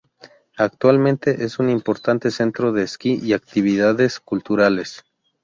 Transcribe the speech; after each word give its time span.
Actualmente 0.57 1.43
es 1.43 1.59
un 1.59 1.69
importante 1.69 2.31
centro 2.31 2.71
de 2.71 2.81
esquí 2.81 3.19
y 3.21 3.27
de 3.29 3.35
actividades 3.35 4.19
culturales. 4.19 5.03